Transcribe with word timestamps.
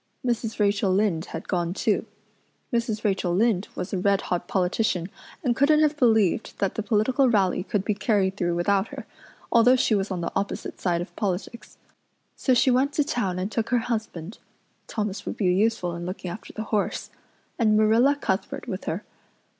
Mrs. 0.25 0.57
Rachel 0.59 0.91
Lynde 0.91 1.25
had 1.25 1.47
gone 1.47 1.75
too. 1.75 2.07
Mrs. 2.73 3.03
Rachel 3.03 3.35
Lynde 3.35 3.67
was 3.75 3.93
a 3.93 3.99
red 3.99 4.21
hot 4.33 4.47
politician 4.47 5.11
and 5.43 5.55
couldn't 5.55 5.81
have 5.81 5.95
believed 5.95 6.57
that 6.57 6.73
the 6.73 6.81
political 6.81 7.29
rally 7.29 7.61
could 7.61 7.85
be 7.85 7.93
carried 7.93 8.35
through 8.35 8.55
without 8.55 8.87
her, 8.87 9.05
although 9.51 9.75
she 9.75 9.93
was 9.93 10.09
on 10.09 10.21
the 10.21 10.31
opposite 10.35 10.81
side 10.81 11.01
of 11.01 11.15
politics. 11.15 11.77
So 12.35 12.55
she 12.55 12.71
went 12.71 12.93
to 12.93 13.03
town 13.03 13.37
and 13.37 13.51
took 13.51 13.69
her 13.69 13.77
husband 13.93 14.39
Thomas 14.87 15.23
would 15.27 15.37
be 15.37 15.45
useful 15.53 15.93
in 15.93 16.07
looking 16.07 16.31
after 16.31 16.51
the 16.51 16.63
horse 16.73 17.11
and 17.59 17.77
Marilla 17.77 18.15
Cuthbert 18.15 18.67
with 18.67 18.85
her. 18.85 19.03